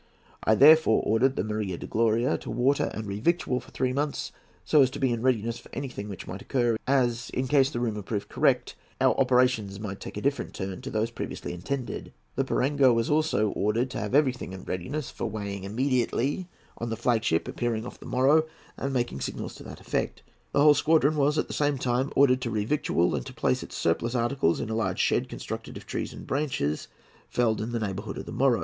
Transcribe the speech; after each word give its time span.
I 0.43 0.55
therefore 0.55 1.03
ordered 1.05 1.35
the 1.35 1.43
Maria 1.43 1.77
de 1.77 1.85
Gloria 1.85 2.35
to 2.39 2.49
water 2.49 2.85
and 2.91 3.05
re 3.05 3.19
victual 3.19 3.59
for 3.59 3.69
three 3.69 3.93
months, 3.93 4.31
so 4.65 4.81
as 4.81 4.89
to 4.89 4.99
be 4.99 5.11
in 5.13 5.21
readiness 5.21 5.59
for 5.59 5.69
anything 5.73 6.09
which 6.09 6.25
might 6.25 6.41
occur, 6.41 6.75
as, 6.87 7.29
in 7.35 7.47
case 7.47 7.69
the 7.69 7.79
rumour 7.79 8.01
proved 8.01 8.27
correct, 8.27 8.73
our 8.99 9.13
operations 9.19 9.79
might 9.79 9.99
take 9.99 10.17
a 10.17 10.21
different 10.21 10.55
turn 10.55 10.81
to 10.81 10.89
those 10.89 11.11
previous 11.11 11.41
intended. 11.41 12.11
The 12.35 12.43
Piranga 12.43 12.91
was 12.91 13.11
also 13.11 13.53
directed 13.53 13.91
to 13.91 13.99
have 13.99 14.15
everything 14.15 14.53
in 14.53 14.63
readiness 14.63 15.11
for 15.11 15.27
weighing 15.29 15.65
immediately 15.65 16.49
on 16.79 16.89
the 16.89 16.97
flag 16.97 17.23
ship 17.23 17.47
appearing 17.47 17.85
off 17.85 17.99
the 17.99 18.07
Moro 18.07 18.47
and 18.77 18.91
making 18.91 19.21
signals 19.21 19.53
to 19.57 19.63
that 19.65 19.79
effect. 19.81 20.23
The 20.51 20.61
whole 20.63 20.73
squadron 20.73 21.15
was 21.15 21.37
at 21.37 21.45
the 21.47 21.53
same 21.53 21.77
time 21.77 22.11
ordered 22.15 22.41
to 22.41 22.49
re 22.49 22.65
victual, 22.65 23.13
and 23.13 23.23
to 23.27 23.35
place 23.35 23.61
its 23.61 23.77
surplus 23.77 24.15
articles 24.15 24.59
in 24.59 24.71
a 24.71 24.75
large 24.75 24.97
shed 24.97 25.29
constructed 25.29 25.77
of 25.77 25.85
trees 25.85 26.11
and 26.11 26.25
branches 26.25 26.87
felled 27.29 27.61
in 27.61 27.71
the 27.71 27.79
neighbourhood 27.79 28.17
of 28.17 28.25
the 28.25 28.31
Moro. 28.31 28.59